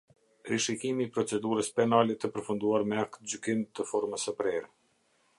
Rishikimi 0.51 1.03
i 1.07 1.09
procedurës 1.17 1.67
penale 1.81 2.15
të 2.23 2.31
përfunduar 2.37 2.85
me 2.93 2.99
aktgjykim 3.01 3.61
të 3.79 3.85
formës 3.91 4.25
së 4.31 4.35
prerë. 4.41 4.65